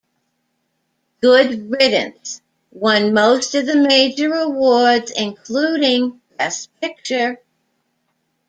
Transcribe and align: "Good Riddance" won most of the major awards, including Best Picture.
"Good 1.21 1.69
Riddance" 1.69 2.41
won 2.71 3.13
most 3.13 3.53
of 3.53 3.67
the 3.67 3.75
major 3.77 4.33
awards, 4.33 5.11
including 5.11 6.19
Best 6.39 6.71
Picture. 6.81 7.37